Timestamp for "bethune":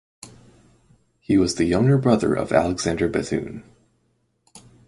3.07-3.63